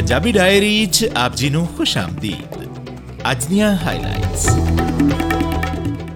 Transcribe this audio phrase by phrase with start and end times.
[0.00, 2.54] Punjabi diary 'ਚ ਆਪ ਜੀ ਨੂੰ ਖੁਸ਼ ਆਮਦੀਦ
[3.30, 4.46] ਅੱਜ ਦੀਆਂ highlights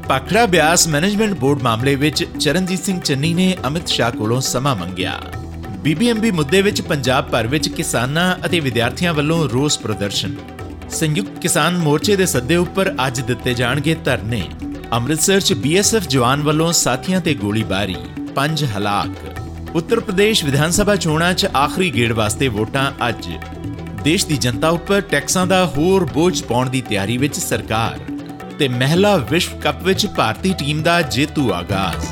[0.09, 5.20] Bhakra Beas management board ਮਾਮਲੇ ਵਿੱਚ ਚਰਨਜੀਤ ਸਿੰਘ ਚੰਨੀ ਨੇ ਅਮਿਤ ਸ਼ਾਹ ਕੋਲੋਂ ਸਮਾਂ ਮੰਗਿਆ
[5.82, 10.37] ਬੀਬੀਐਮਬੀ ਮੁੱਦੇ ਵਿੱਚ ਪੰਜਾਬ ਭਰ ਵਿੱਚ ਕਿਸਾਨਾਂ ਅਤੇ ਵਿਦਿਆਰਥੀਆਂ ਵੱਲੋਂ ਰੋਸ ਪ੍ਰਦਰਸ਼ਨ
[10.93, 14.43] ਸੰਯੁਕਤ ਕਿਸਾਨ ਮੋਰਚੇ ਦੇ ਸੱਦੇ ਉੱਪਰ ਅੱਜ ਦਿੱਤੇ ਜਾਣਗੇ ਧਰਨੇ
[14.93, 17.96] ਅੰਮ੍ਰਿਤਸਰ 'ਚ ਬੀਐਸਐਫ ਜਵਾਨ ਵੱਲੋਂ ਸਾਥੀਆਂ ਤੇ ਗੋਲੀਬਾਰੀ
[18.37, 19.35] ਪੰਜ ਹਲਾਕ
[19.75, 23.29] ਉੱਤਰ ਪ੍ਰਦੇਸ਼ ਵਿਧਾਨ ਸਭਾ ਚੋਣਾਂ 'ਚ ਆਖਰੀ ਗੇੜ ਵਾਸਤੇ ਵੋਟਾਂ ਅੱਜ
[24.04, 27.99] ਦੇਸ਼ ਦੀ ਜਨਤਾ ਉੱਪਰ ਟੈਕਸਾਂ ਦਾ ਹੋਰ ਬੋਝ ਪਾਉਣ ਦੀ ਤਿਆਰੀ ਵਿੱਚ ਸਰਕਾਰ
[28.58, 32.05] ਤੇ ਮਹਿਲਾ ਵਿਸ਼ਵ ਕੱਪ ਵਿੱਚ ਭਾਰਤੀ ਟੀਮ ਦਾ ਜੇਤੂ ਆਗਾਜ਼।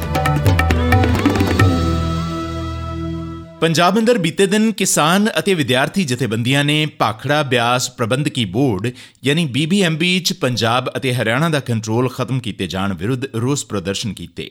[3.61, 8.91] ਪੰਜਾਬ ਅੰਦਰ ਬੀਤੇ ਦਿਨ ਕਿਸਾਨ ਅਤੇ ਵਿਦਿਆਰਥੀ ਜਥੇਬੰਦੀਆਂ ਨੇ ਪਾਖੜਾ ਬਿਆਸ ਪ੍ਰਬੰਧਕੀ ਬੋਰਡ,
[9.25, 14.51] ਯਾਨੀ ਬੀਬੀਐਮਬੀ ਚ ਪੰਜਾਬ ਅਤੇ ਹਰਿਆਣਾ ਦਾ ਕੰਟਰੋਲ ਖਤਮ ਕੀਤੇ ਜਾਣ ਵਿਰੁੱਧ ਰੋਸ ਪ੍ਰਦਰਸ਼ਨ ਕੀਤੇ।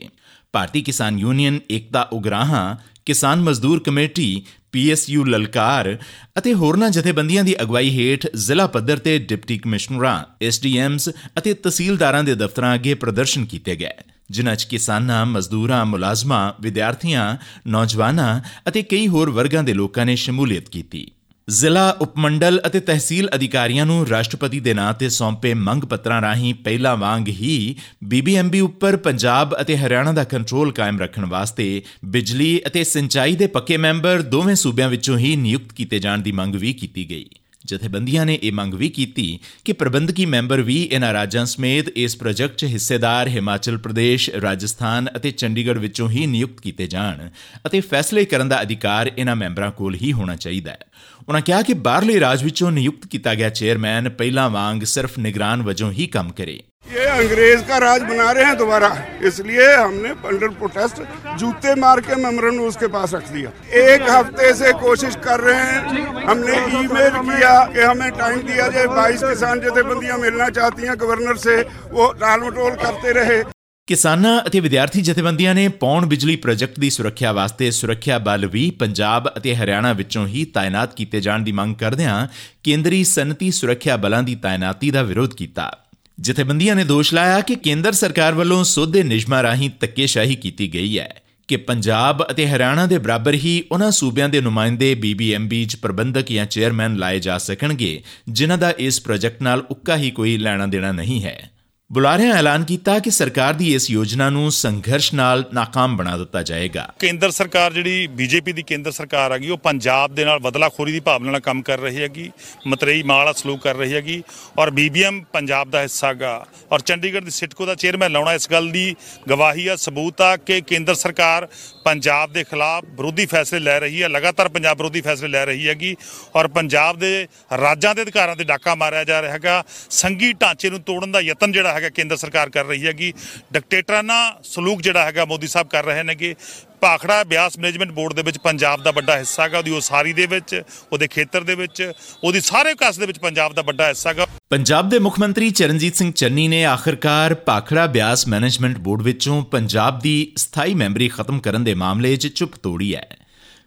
[0.54, 5.98] ਭਾਰਤੀ ਕਿਸਾਨ ਯੂਨੀਅਨ, ਏਕਤਾ ਉਗਰਾਹਾਂ ਕਿਸਾਨ ਮਜ਼ਦੂਰ ਕਮੇਟੀ ਪੀਐਸਯੂ ਲਲਕਾਰ
[6.38, 12.36] ਅਤੇ ਹੋਰਨਾਂ ਜਥੇਬੰਦੀਆਂ ਦੀ ਅਗਵਾਈ ਹੇਠ ਜ਼ਿਲ੍ਹਾ ਪੱਧਰ ਤੇ ਡਿਪਟੀ ਕਮਿਸ਼ਨਰਾਂ ਐਸਡੀਐਮਸ ਅਤੇ ਤਹਿਸੀਲਦਾਰਾਂ ਦੇ
[12.36, 13.92] ਦਫ਼ਤਰਾਂ ਅੱਗੇ ਪ੍ਰਦਰਸ਼ਨ ਕੀਤੇ ਗਏ,
[14.32, 20.70] ਜਿਨ੍ਹਾਂ 'ਚ ਕਿਸਾਨਾਂ, ਮਜ਼ਦੂਰਾਂ, ਮੁਲਾਜ਼ਮਾਂ, ਵਿਦਿਆਰਥੀਆਂ, ਨੌਜਵਾਨਾਂ ਅਤੇ ਕਈ ਹੋਰ ਵਰਗਾਂ ਦੇ ਲੋਕਾਂ ਨੇ ਸ਼ਮੂਲੀਅਤ
[20.70, 21.12] ਕੀਤੀ।
[21.50, 26.96] ਜ਼ਿਲ੍ਹਾ ਉਪਮੰਡਲ ਅਤੇ ਤਹਿਸੀਲ ਅਧਿਕਾਰੀਆਂ ਨੂੰ ਰਾਸ਼ਟਰਪਤੀ ਦੇ ਨਾਂ ਤੇ ਸੌਂਪੇ ਮੰਗ ਪੱਤਰਾਂ ਰਾਹੀਂ ਪਹਿਲਾਂ
[26.98, 33.36] ਵਾਂਗ ਹੀ ਬੀਬੀਐਮਬੀ ਉੱਪਰ ਪੰਜਾਬ ਅਤੇ ਹਰਿਆਣਾ ਦਾ ਕੰਟਰੋਲ ਕਾਇਮ ਰੱਖਣ ਵਾਸਤੇ ਬਿਜਲੀ ਅਤੇ ਸਿੰਚਾਈ
[33.36, 37.30] ਦੇ ਪੱਕੇ ਮੈਂਬਰ ਦੋਵੇਂ ਸੂਬਿਆਂ ਵਿੱਚੋਂ ਹੀ ਨਿਯੁਕਤ ਕੀਤੇ ਜਾਣ ਦੀ ਮੰਗ ਵੀ ਕੀਤੀ ਗਈ।
[37.66, 42.56] ਜਥੇਬੰਦੀਆਂ ਨੇ ਇਹ ਮੰਗ ਵੀ ਕੀਤੀ ਕਿ ਪ੍ਰਬੰਧਕੀ ਮੈਂਬਰ ਵੀ ਇਨ੍ਹਾਂ ਰਾਜਾਂ ਸਮੇਤ ਇਸ ਪ੍ਰੋਜੈਕਟ
[42.56, 47.30] 'ਚ ਹਿੱਸੇਦਾਰ ਹਿਮਾਚਲ ਪ੍ਰਦੇਸ਼, ਰਾਜਸਥਾਨ ਅਤੇ ਚੰਡੀਗੜ੍ਹ ਵਿੱਚੋਂ ਹੀ ਨਿਯੁਕਤ ਕੀਤੇ ਜਾਣ
[47.66, 50.86] ਅਤੇ ਫੈਸਲੇ ਕਰਨ ਦਾ ਅਧਿਕਾਰ ਇਨ੍ਹਾਂ ਮੈਂਬਰਾਂ ਕੋਲ ਹੀ ਹੋਣਾ ਚਾਹੀਦਾ ਹੈ।
[51.30, 55.92] ਉਨ੍ਹਾਂ ਕਿਹਾ ਕਿ ਬਾਹਰਲੇ ਰਾਜ ਵਿੱਚੋਂ ਨਿਯੁਕਤ ਕੀਤਾ ਗਿਆ ਚੇਅਰਮੈਨ ਪਹਿਲਾਂ ਵਾਂਗ ਸਿਰਫ ਨਿਗਰਾਨ ਵਜੋਂ
[55.92, 58.91] ਹੀ ਕੰਮ ਕਰੇ ये अंग्रेज का राज बना रहे हैं दोबारा
[59.25, 61.01] इसलिए हमने अंडर प्रोटेस्ट
[61.37, 63.51] जूते मार के मेमोरेंडम उसके पास रख दिया
[63.81, 68.87] एक हफ्ते से कोशिश कर रहे हैं हमने ईमेल किया कि हमें टाइम दिया जाए
[68.93, 71.61] बाईस किसान जथेबंदियां मिलना चाहती हैं गवर्नर से
[71.91, 73.43] वो टाल मटोल करते रहे
[73.89, 79.29] ਕਿਸਾਨਾਂ ਅਤੇ ਵਿਦਿਆਰਥੀ ਜਥੇਬੰਦੀਆਂ ਨੇ ਪੌਣ ਬਿਜਲੀ ਪ੍ਰੋਜੈਕਟ ਦੀ ਸੁਰੱਖਿਆ ਵਾਸਤੇ ਸੁਰੱਖਿਆ ਬਲ ਵੀ ਪੰਜਾਬ
[79.29, 82.27] ਅਤੇ ਹਰਿਆਣਾ ਵਿੱਚੋਂ ਹੀ ਤਾਇਨਾਤ ਕੀਤੇ ਜਾਣ ਦੀ ਮੰਗ ਕਰਦਿਆਂ
[82.65, 85.71] ਕੇਂਦਰੀ ਸਨਤੀ ਸੁਰੱਖਿਆ ਬਲਾਂ ਦੀ ਤਾਇਨਾਤੀ ਦਾ ਵਿਰੋਧ ਕੀਤਾ
[86.18, 91.22] ਜਥੇਬੰਦੀਆਂ ਨੇ ਦੋਸ਼ ਲਾਇਆ ਕਿ ਕੇਂਦਰ ਸਰਕਾਰ ਵੱਲੋਂ ਸੋਧੇ ਨਿਯਮਾਂ ਰਾਹੀਂ ਧੱਕੇਸ਼ਾਹੀ ਕੀਤੀ ਗਈ ਹੈ
[91.48, 96.46] ਕਿ ਪੰਜਾਬ ਅਤੇ ਹਰਿਆਣਾ ਦੇ ਬਰਾਬਰ ਹੀ ਉਹਨਾਂ ਸੂਬਿਆਂ ਦੇ ਨੁਮਾਇੰਦੇ ਬੀਬੀਐਮਬੀ ਚ ਪ੍ਰਬੰਧਕ ਜਾਂ
[96.46, 101.24] ਚੇਅਰਮੈਨ ਲਾਏ ਜਾ ਸਕਣਗੇ, ਜਿਨ੍ਹਾਂ ਦਾ ਇਸ ਪ੍ਰੋਜੈਕਟ ਨਾਲ ਉੱਕਾ ਹੀ ਕੋਈ ਲੈਣਾ ਦੇਣਾ ਨਹੀਂ
[101.24, 101.52] ਹੈ।
[101.94, 106.42] ਬੁਲਾਰੇ ਨੇ ਐਲਾਨ ਕੀਤਾ ਕਿ ਸਰਕਾਰ ਦੀ ਇਸ ਯੋਜਨਾ ਨੂੰ ਸੰਘਰਸ਼ ਨਾਲ ناکਾਮ ਬਣਾ ਦਿੱਤਾ
[106.42, 111.00] ਜਾਏਗਾ। ਕੇਂਦਰ ਸਰਕਾਰ ਜਿਹੜੀ ਬੀਜੇਪੀ ਦੀ ਕੇਂਦਰ ਸਰਕਾਰ ਹੈਗੀ ਉਹ ਪੰਜਾਬ ਦੇ ਨਾਲ ਬਦਲਾਖੋਰੀ ਦੀ
[111.00, 112.30] ਭਾਵਨਾ ਨਾਲ ਕੰਮ ਕਰ ਰਹੀ ਹੈਗੀ,
[112.68, 114.22] ਮਤਰੇਈ ਮਾਲਾ ਸਲੂਕ ਕਰ ਰਹੀ ਹੈਗੀ
[114.58, 118.96] ਔਰ ਬੀਬੀਐਮ ਪੰਜਾਬ ਦਾ ਹਿੱਸਾਗਾ ਔਰ ਚੰਡੀਗੜ੍ਹ ਦੀ ਸਿਟਕੋ ਦਾ ਚੇਅਰਮੈਨ ਲਾਉਣਾ ਇਸ ਗੱਲ ਦੀ
[119.30, 121.48] ਗਵਾਹੀ ਆ, ਸਬੂਤ ਆ ਕਿ ਕੇਂਦਰ ਸਰਕਾਰ
[121.86, 125.96] ਪੰਜਾਬ ਦੇ ਖਿਲਾਫ ਵਿਰੋਧੀ ਫੈਸਲੇ ਲੈ ਰਹੀ ਹੈ, ਲਗਾਤਾਰ ਪੰਜਾਬ ਵਿਰੋਧੀ ਫੈਸਲੇ ਲੈ ਰਹੀ ਹੈਗੀ
[126.36, 127.28] ਔਰ ਪੰਜਾਬ ਦੇ
[127.62, 131.52] ਰਾਜਾਂ ਦੇ ਅਧਿਕਾਰਾਂ ਤੇ ਡਾਕਾ ਮਾਰਿਆ ਜਾ ਰਿਹਾ ਹੈਗਾ, ਸੰਘੀ ਢਾਂਚੇ ਨੂੰ ਤੋੜਨ ਦਾ ਯਤਨ
[131.52, 133.14] ਜਿਹੜਾ ਹੈਗਾ, ਕੇਂਦਰ ਸਰਕਾਰ ਕਰ ਰਹੀ ਹੈਗੀ।
[133.54, 136.36] ਡਿਕਟੇਟਰਾਨਾ ਸਲੂਕ ਜਿਹੜਾ ਹੈਗਾ, ਮੋਦੀ ਸਾਹਿਬ ਕਰ ਰਹੇ ਨੇਗੇ।
[136.82, 140.62] ਭਾਖੜਾ ਬਿਆਸ ਮੈਨੇਜਮੈਂਟ ਬੋਰਡ ਦੇ ਵਿੱਚ ਪੰਜਾਬ ਦਾ ਵੱਡਾ ਹਿੱਸਾ ਹੈਗਾ, ਉਹਦੀ ਉਸਾਰੀ ਦੇ ਵਿੱਚ,
[140.94, 141.92] ਉਹਦੇ ਖੇਤਰ ਦੇ ਵਿੱਚ,
[142.24, 145.96] ਉਹਦੀ ਸਾਰੇ ਵਿਕਾਸ ਦੇ ਵਿੱਚ ਪੰਜਾਬ ਦਾ ਵੱਡਾ ਹਿੱਸਾ ਹੈਗਾ। ਪੰਜਾਬ ਦੇ ਮੁੱਖ ਮੰਤਰੀ ਚਰਨਜੀਤ
[145.96, 151.64] ਸਿੰਘ ਚੰਨੀ ਨੇ ਆਖਰਕਾਰ ਭਾਖੜਾ ਬਿਆਸ ਮੈਨੇਜਮੈਂਟ ਬੋਰਡ ਵਿੱਚੋਂ ਪੰਜਾਬ ਦੀ ਸਥਾਈ ਮੈਂਬਰੀ ਖਤਮ ਕਰਨ
[151.64, 153.18] ਦੇ ਮਾਮਲੇ 'ਚ ਚੁੱਪ ਤੋੜੀ ਹੈ।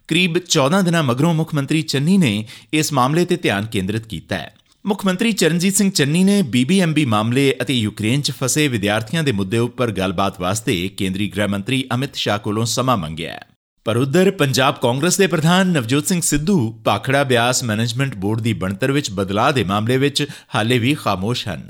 [0.09, 4.55] ਕਰੀਬ 14 ਦਿਨਾਂ ਮਗਰੋਂ ਮੁੱਖ ਮੰਤਰੀ ਚੰਨੀ ਨੇ ਇਸ ਮਾਮਲੇ ਤੇ ਧਿਆਨ ਕੇਂਦਰਿਤ ਕੀਤਾ ਹੈ।
[4.85, 9.59] ਮੁੱਖ ਮੰਤਰੀ ਚਰਨਜੀਤ ਸਿੰਘ ਚੰਨੀ ਨੇ ਬੀਬੀਐਮਬੀ ਮਾਮਲੇ ਅਤੇ ਯੂਕਰੇਨ 'ਚ ਫਸੇ ਵਿਦਿਆਰਥੀਆਂ ਦੇ ਮੁੱਦੇ
[9.59, 13.39] ਉੱਪਰ ਗੱਲਬਾਤ ਵਾਸਤੇ ਕੇਂਦਰੀ ਗ੍ਰਹਿ ਮੰਤਰੀ ਅਮਿਤ ਸ਼ਾਹ ਕੋਲੋਂ ਸਮਾਂ ਮੰਗਿਆ
[13.85, 18.93] ਪਰ ਉਧਰ ਪੰਜਾਬ ਕਾਂਗਰਸ ਦੇ ਪ੍ਰਧਾਨ ਨਵਜੋਤ ਸਿੰਘ ਸਿੱਧੂ ਪਾਖੜਾ ਬਿਆਸ ਮੈਨੇਜਮੈਂਟ ਬੋਰਡ ਦੀ ਬਣਤਰ
[18.93, 21.67] ਵਿੱਚ ਬਦਲਾਅ ਦੇ ਮਾਮਲੇ ਵਿੱਚ ਹਾਲੇ ਵੀ ਖਾਮੋਸ਼ ਹਨ।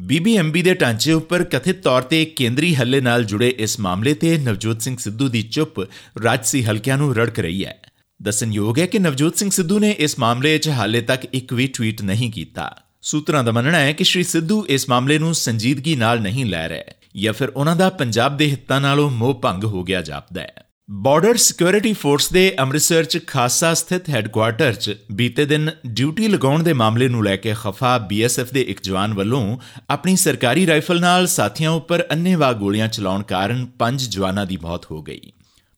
[0.00, 4.80] ਬੀਬੀਐਮਬੀ ਦੇ ਢਾਂਚੇ ਉੱਪਰ ਕਥਿਤ ਤੌਰ ਤੇ ਕੇਂਦਰੀ ਹੱਲੇ ਨਾਲ ਜੁੜੇ ਇਸ ਮਾਮਲੇ ਤੇ ਨਵਜੋਤ
[4.80, 5.80] ਸਿੰਘ ਸਿੱਧੂ ਦੀ ਚੁੱਪ
[6.24, 7.81] ਰਾਜਸੀ ਹਲਕਿਆਂ ਨੂੰ ਰੜਕ ਰਹੀ ਹੈ।
[8.22, 12.02] ਦੱਸਣਯੋਗ ਹੈ ਕਿ ਨਵਜੋਤ ਸਿੰਘ ਸਿੱਧੂ ਨੇ ਇਸ ਮਾਮਲੇ 'ਚ ਹਾਲੇ ਤੱਕ ਇੱਕ ਵੀ ਟਵੀਟ
[12.02, 12.70] ਨਹੀਂ ਕੀਤਾ।
[13.02, 16.84] ਸੂਤਰਾਂ ਦਾ ਮੰਨਣਾ ਹੈ ਕਿ ਸ਼੍ਰੀ ਸਿੱਧੂ ਇਸ ਮਾਮਲੇ ਨੂੰ ਸੰਜੀਦਗੀ ਨਾਲ ਨਹੀਂ ਲੈ ਰਹੇ
[17.16, 21.36] ਜਾਂ ਫਿਰ ਉਹਨਾਂ ਦਾ ਪੰਜਾਬ ਦੇ ਹਿੱਤਾਂ ਨਾਲੋਂ ਮੋਹ ਭੰਗ ਹੋ ਗਿਆ ਜਾਪਦਾ ਹੈ। ਬਾਰਡਰ
[21.36, 27.08] ਸਿਕਿਉਰਿਟੀ ਫੋਰਸ ਦੇ ਅੰਮ੍ਰਿਤਸਰ 'ਚ ਖਾਸਾ ਸਥਿਤ ਹੈੱਡਕੁਆਰਟਰ 'ਚ ਬੀਤੇ ਦਿਨ ਡਿਊਟੀ ਲਗਾਉਣ ਦੇ ਮਾਮਲੇ
[27.08, 29.58] ਨੂੰ ਲੈ ਕੇ ਖਫਾ ਬੀਐਸਐਫ ਦੇ ਇੱਕ ਜਵਾਨ ਵੱਲੋਂ
[29.90, 35.02] ਆਪਣੀ ਸਰਕਾਰੀ ਰਾਈਫਲ ਨਾਲ ਸਾਥੀਆਂ ਉੱਪਰ ਅੰਨ੍ਹੇਵਾਹ ਗੋਲੀਆਂ ਚਲਾਉਣ ਕਾਰਨ ਪੰਜ ਜਵਾਨਾਂ ਦੀ ਮੌਤ ਹੋ
[35.02, 35.32] ਗਈ।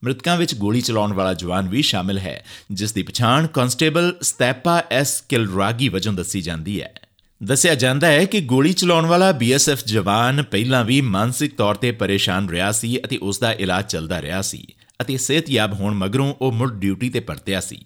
[0.05, 5.21] ਮ੍ਰਿਤਕਾਂ ਵਿੱਚ ਗੋਲੀ ਚਲਾਉਣ ਵਾਲਾ ਜਵਾਨ ਵੀ ਸ਼ਾਮਿਲ ਹੈ, ਜਿਸ ਦੀ ਪਛਾਣ ਕਨਸਟੇਬਲ ਸਤੈਪਾ ਐਸ
[5.21, 6.93] ਕਿਲਰਾਗੀ ਵਜੋਂ ਦੱਸੀ ਜਾਂਦੀ ਹੈ।
[7.43, 12.49] ਦੱਸਿਆ ਜਾਂਦਾ ਹੈ ਕਿ ਗੋਲੀ ਚਲਾਉਣ ਵਾਲਾ ਬੀਐਸਐਫ ਜਵਾਨ ਪਹਿਲਾਂ ਵੀ ਮਾਨਸਿਕ ਤੌਰ ਤੇ ਪਰੇਸ਼ਾਨ
[12.49, 14.67] ਰਿਹਾ ਸੀ ਅਤੇ ਉਸ ਦਾ ਇਲਾਜ ਚੱਲਦਾ ਰਿਹਾ ਸੀ
[15.01, 17.85] ਅਤੇ ਸਿਹਤਯਾਬ ਹੋਣ ਮਗਰੋਂ ਉਹ ਮੁੜ ਡਿਊਟੀ ਤੇ ਪਰਤਿਆ ਸੀ।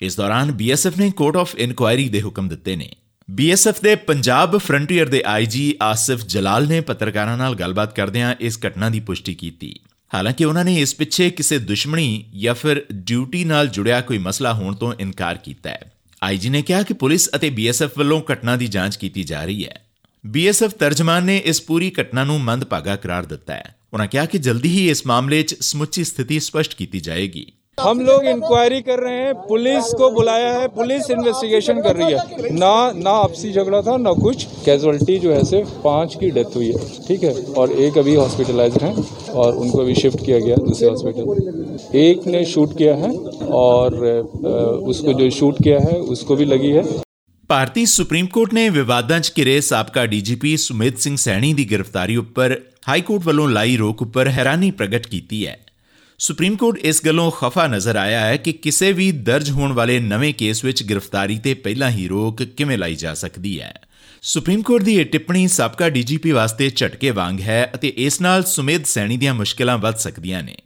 [0.00, 2.90] ਇਸ ਦੌਰਾਨ ਬੀਐਸਐਫ ਨੇ ਕੋਰਟ ਆਫ ਇਨਕੁਆਇਰੀ ਦੇ ਹੁਕਮ ਦਿੱਤੇ ਨੇ।
[3.30, 8.88] ਬੀਐਸਐਫ ਦੇ ਪੰਜਾਬ ਫਰੰਟੀਅਰ ਦੇ ਆਈਜੀ ਆਸਿਫ ਜਲਾਲ ਨੇ ਪੱਤਰਕਾਰਾਂ ਨਾਲ ਗੱਲਬਾਤ ਕਰਦਿਆਂ ਇਸ ਘਟਨਾ
[8.88, 9.74] ਦੀ ਪੁਸ਼ਟੀ ਕੀਤੀ।
[10.14, 14.74] ਹਾਲਾਂਕਿ ਉਹਨਾਂ ਨੇ ਇਸ ਪਿੱਛੇ ਕਿਸੇ ਦੁਸ਼ਮਣੀ ਜਾਂ ਫਿਰ ਡਿਊਟੀ ਨਾਲ ਜੁੜਿਆ ਕੋਈ ਮਸਲਾ ਹੋਣ
[14.74, 15.92] ਤੋਂ ਇਨਕਾਰ ਕੀਤਾ ਹੈ।
[16.22, 19.80] ਆਈਜੀ ਨੇ ਕਿਹਾ ਕਿ ਪੁਲਿਸ ਅਤੇ ਬੀਐਸਐਫ ਵੱਲੋਂ ਘਟਨਾ ਦੀ ਜਾਂਚ ਕੀਤੀ ਜਾ ਰਹੀ ਹੈ।
[20.26, 24.68] ਬੀਐਸਐਫ ਤਰਜਮਾਨ ਨੇ ਇਸ ਪੂਰੀ ਘਟਨਾ ਨੂੰ ਮੰਦਭਾਗਾ ਕਰਾਰ ਦਿੱਤਾ ਹੈ। ਉਹਨਾਂ ਕਿਹਾ ਕਿ ਜਲਦੀ
[24.68, 29.33] ਹੀ ਇਸ ਮਾਮਲੇ 'ਚ ਸਮੁੱਚੀ ਸਥਿਤੀ ਸਪਸ਼ਟ ਕੀਤੀ ਜਾਏਗੀ। हम लोग इंक्वायरी कर रहे हैं
[29.43, 34.11] पुलिस को बुलाया है पुलिस इन्वेस्टिगेशन कर रही है ना ना आपसी झगड़ा था ना
[34.15, 38.15] कुछ कैजुअलिटी जो है सिर्फ पांच की डेथ हुई है ठीक है और एक अभी
[38.15, 38.93] हॉस्पिटलाइज हैं
[39.33, 43.11] और उनको अभी शिफ्ट किया गया दूसरे हॉस्पिटल एक ने शूट किया है
[43.55, 43.95] और
[44.85, 46.85] उसको जो शूट किया है उसको भी लगी है
[47.49, 52.55] ਭਾਰਤੀ ਸੁਪਰੀਮ ਕੋਰਟ ਨੇ ਵਿਵਾਦਾਂ 'ਚ ਘਿਰੇ ਸਾਬਕਾ ਡੀਜੀਪੀ ਸੁਮੇਧ ਸਿੰਘ ਸੈਣੀ ਦੀ ਗ੍ਰਿਫਤਾਰੀ ਉੱਪਰ
[52.87, 55.57] ਹਾਈ ਕੋਰਟ ਵੱਲੋਂ ਲਾਈ ਰੋਕ ਉੱਪਰ ਹੈਰਾਨੀ ਪ੍ਰਗਟ ਕੀਤੀ ਹੈ
[56.18, 60.34] ਸੁਪਰੀਮ ਕੋਰਟ ਇਸ ਗੱਲੋਂ ਖਫਾ ਨਜ਼ਰ ਆਇਆ ਹੈ ਕਿ ਕਿਸੇ ਵੀ ਦਰਜ ਹੋਣ ਵਾਲੇ ਨਵੇਂ
[60.34, 63.80] ਕੇਸ ਵਿੱਚ ਗ੍ਰਿਫਤਾਰੀ ਤੇ ਪਹਿਲਾਂ ਹੀ ਰੋਕ ਕਿਵੇਂ ਲਾਈ ਜਾ ਸਕਦੀ ਹੈ?
[64.22, 68.84] ਸੁਪਰੀਮ ਕੋਰਟ ਦੀ ਇਹ ਟਿੱਪਣੀ ਸਾਬਕਾ ਡੀਜੀਪੀ ਵਾਸਤੇ ਝਟਕੇ ਵਾਂਗ ਹੈ ਅਤੇ ਇਸ ਨਾਲ ਸੁਮੇਧ
[68.84, 70.56] ਸੈਣੀ ਦੀਆਂ ਮੁਸ਼ਕਲਾਂ ਵੱਧ ਸਕਦੀਆਂ ਨੇ।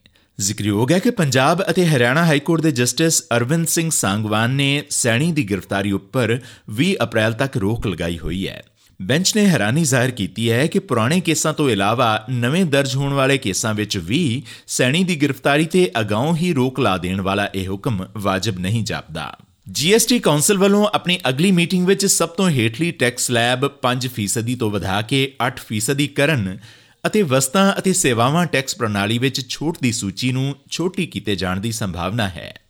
[0.41, 5.33] ਜ਼ਿਕਰਯੋਗ ਹੈ ਕਿ ਪੰਜਾਬ ਅਤੇ ਹਰਿਆਣਾ ਹਾਈ ਕੋਰਟ ਦੇ ਜਸਟਿਸ ਅਰਵਿੰਦ ਸਿੰਘ ਸਾਂਗਵਾਨ ਨੇ ਸੈਣੀ
[5.33, 6.41] ਦੀ ਗ੍ਰਿਫਤਾਰੀ ਉੱਪਰ
[6.81, 8.63] 20 ਅਪ੍ਰੈਲ ਤੱਕ ਰੋਕ ਲਗਾਈ ਹੋਈ ਹੈ।
[9.03, 13.39] ਬੈਂਚ ਨੇ ਹੈਰਾਨੀ ਜ਼ਾਹਿਰ ਕੀਤੀ ਹੈ ਕਿ ਪੁਰਾਣੇ ਕੇਸਾਂ ਤੋਂ ਇਲਾਵਾ ਨਵੇਂ ਦਰਜ ਹੋਣ ਵਾਲੇ
[13.39, 18.07] ਕੇਸਾਂ ਵਿੱਚ ਵੀ ਸੈਣੀ ਦੀ ਗ੍ਰਿਫਤਾਰੀ ਤੇ ਅਗਾਊਂ ਹੀ ਰੋਕ ਲਾ ਦੇਣ ਵਾਲਾ ਇਹ ਹੁਕਮ
[18.17, 19.39] ਵਾਜਬ ਨਹੀਂ ਜਾਪਦਾ।
[19.71, 25.03] ਜੀਐਸਟੀ ਕਾਉਂਸਲ ਵੱਲੋਂ ਆਪਣੀ ਅਗਲੀ ਮੀਟਿੰਗ ਵਿੱਚ ਸਭ ਤੋਂ ਹੇਠਲੀ ਟੈਕਸ ਸਲੈਬ 5% ਤੋਂ ਵਧਾ
[25.03, 26.59] ਕੇ 8% ਕਰਨ
[27.07, 31.73] ਅਤੇ ਵਸਤਾਂ ਅਤੇ ਸੇਵਾਵਾਂ ਟੈਕਸ ਪ੍ਰਣਾਲੀ ਵਿੱਚ ਛੋਟ ਦੀ ਸੂਚੀ ਨੂੰ ਛੋਟੀ ਕੀਤੇ ਜਾਣ ਦੀ
[31.73, 32.61] ਸੰਭਾਵਨਾ ਹੈ।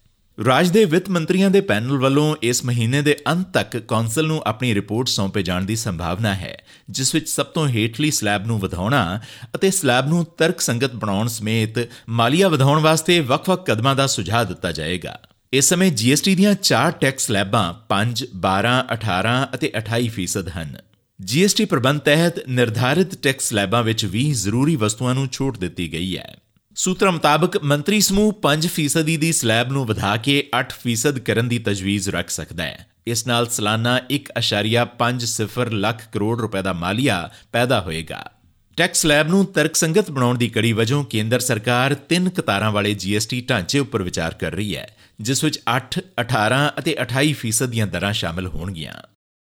[0.46, 4.74] ਰਾਜ ਦੇ ਵਿੱਤ ਮੰਤਰੀਆਂ ਦੇ ਪੈਨਲ ਵੱਲੋਂ ਇਸ ਮਹੀਨੇ ਦੇ ਅੰਤ ਤੱਕ ਕੌਂਸਲ ਨੂੰ ਆਪਣੀ
[4.74, 6.56] ਰਿਪੋਰਟ ਸੌਂਪੇ ਜਾਣ ਦੀ ਸੰਭਾਵਨਾ ਹੈ
[6.90, 9.20] ਜਿਸ ਵਿੱਚ ਸਭ ਤੋਂ ਹੇਠਲੀ ਸਲੈਬ ਨੂੰ ਵਧਾਉਣਾ
[9.54, 15.18] ਅਤੇ ਸਲੈਬ ਨੂੰ ਤਰਕਸੰਗਤ ਬਣਾਉਣ ਸਮੇਤ ਮਾਲੀਆ ਵਧਾਉਣ ਵਾਸਤੇ ਵੱਖ-ਵੱਖ ਕਦਮਾਂ ਦਾ ਸੁਝਾਅ ਦਿੱਤਾ ਜਾਏਗਾ।
[15.52, 20.76] ਇਸ ਸਮੇਂ ਜੀਐਸਟੀ ਦੀਆਂ ਚਾਰ ਟੈਕਸ ਸਲੈਬਾਂ 5, 12, 18 ਅਤੇ 28% ਹਨ।
[21.20, 26.36] ਜੀਐਸਟੀ ਪ੍ਰਬੰਧ ਤਹਿਤ ਨਿਰਧਾਰਿਤ ਟੈਕਸ ਸਲੈਬਾਂ ਵਿੱਚ ਵੀ ਜ਼ਰੂਰੀ ਵਸਤੂਆਂ ਨੂੰ ਛੋਟ ਦਿੱਤੀ ਗਈ ਹੈ।
[26.74, 32.30] ਸੂਤਰਾਂ ਮੁਤਾਬਕ ਮੰਤਰੀ ਸਮੂਹ 5% ਦੀ ਸਲੈਬ ਨੂੰ ਵਧਾ ਕੇ 8% ਕਰਨ ਦੀ ਤਜਵੀਜ਼ ਰੱਖ
[32.30, 38.30] ਸਕਦਾ ਹੈ। ਇਸ ਨਾਲ ਸਾਲਾਨਾ 1.50 ਲੱਖ ਕਰੋੜ ਰੁਪਏ ਦਾ ਮਾਲੀਆ ਪੈਦਾ ਹੋਏਗਾ।
[38.76, 43.78] ਟੈਕਸ ਸਲੈਬ ਨੂੰ ਤਰਕਸੰਗਤ ਬਣਾਉਣ ਦੀ ਕੜੀ ਵਜੋਂ ਕੇਂਦਰ ਸਰਕਾਰ ਤਿੰਨ ਕਤਾਰਾਂ ਵਾਲੇ ਜੀਐਸਟੀ ਢਾਂਚੇ
[43.78, 48.94] ਉੱਪਰ ਵਿਚਾਰ ਕਰ ਰਹੀ ਹੈ ਜਿਸ ਵਿੱਚ 8, 18 ਅਤੇ 28% ਦੀਆਂ ਦਰਾਂ ਸ਼ਾਮਲ ਹੋਣਗੀਆਂ।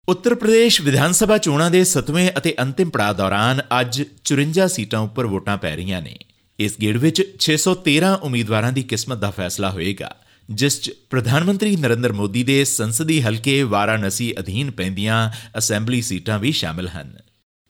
[0.10, 5.26] ਉੱਤਰ ਪ੍ਰਦੇਸ਼ ਵਿਧਾਨ ਸਭਾ ਚੋਣਾਂ ਦੇ 7ਵੇਂ ਅਤੇ ਅੰਤਿਮ ਪੜਾਅ ਦੌਰਾਨ ਅੱਜ 54 ਸੀਟਾਂ ਉੱਪਰ
[5.26, 6.18] ਵੋਟਾਂ ਪੈ ਰਹੀਆਂ ਨੇ।
[6.60, 10.16] ਇਸ ਗੇੜ ਵਿੱਚ 613 ਉਮੀਦਵਾਰਾਂ ਦੀ ਕਿਸਮਤ ਦਾ ਫੈਸਲਾ ਹੋਏਗਾ,
[10.50, 16.52] ਜਿਸ 'ਚ ਪ੍ਰਧਾਨ ਮੰਤਰੀ ਨਰਿੰਦਰ ਮੋਦੀ ਦੇ ਸੰਸਦੀ ਹਲਕੇ ਵਾਰਾਣਸੀ ਅਧੀਨ ਪੈਂਦੀਆਂ ਅਸੈਂਬਲੀ ਸੀਟਾਂ ਵੀ
[16.52, 17.18] ਸ਼ਾਮਲ ਹਨ।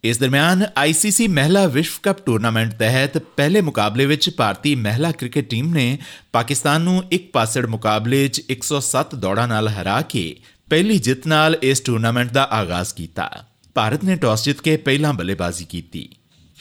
[0.03, 5.74] ਇਸ ਦਰਮਿਆਨ ਆਈਸੀਸੀ ਮਹਿਲਾ ਵਿਸ਼ਵ ਕੱਪ ਟੂਰਨਾਮੈਂਟ ਤਹਿਤ ਪਹਿਲੇ ਮੁਕਾਬਲੇ ਵਿੱਚ ਭਾਰਤੀ ਮਹਿਲਾ ਕ੍ਰਿਕਟ ਟੀਮ
[5.74, 5.97] ਨੇ
[6.33, 10.36] ਪਾਕਿਸਤਾਨ ਨੂੰ ਇੱਕ ਪਾਸੜ ਮੁਕਾਬਲੇ 'ਚ 107 ਦੌੜਾਂ ਨਾਲ ਹਰਾ ਕੇ
[10.69, 13.30] ਪਹਿਲੀ ਜਿੱਤ ਨਾਲ ਇਸ ਟੂਰਨਾਮੈਂਟ ਦਾ ਆਗਾਜ਼ ਕੀਤਾ।
[13.75, 16.09] ਭਾਰਤ ਨੇ ਟਾਸ ਜਿੱਤ ਕੇ ਪਹਿਲਾਂ ਬੱਲੇਬਾਜ਼ੀ ਕੀਤੀ।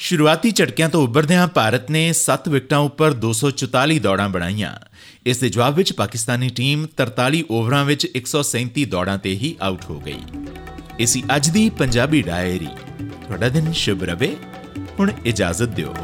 [0.00, 4.72] ਸ਼ੁਰੂਆਤੀ ਝਟਕਿਆਂ ਤੋਂ ਉੱਭਰਦਿਆਂ ਭਾਰਤ ਨੇ 7 ਵਿਕਟਾਂ ਉੱਪਰ 244 ਦੌੜਾਂ ਬਣਾਈਆਂ।
[5.26, 10.00] ਇਸ ਦੇ ਜਵਾਬ ਵਿੱਚ ਪਾਕਿਸਤਾਨੀ ਟੀਮ 43 ਓਵਰਾਂ ਵਿੱਚ 137 ਦੌੜਾਂ ਤੇ ਹੀ ਆਊਟ ਹੋ
[10.00, 10.20] ਗਈ।
[10.98, 12.68] ਇਸੀ ਅੱਜ ਦੀ ਪੰਜਾਬੀ ਡਾਇਰੀ।
[13.26, 14.36] ਤੁਹਾਡਾ ਦਿਨ ਸ਼ੁਭ ਰਵੇ।
[14.98, 15.94] ਹੁਣ ਇਜਾਜ਼ਤ ਦਿਓ।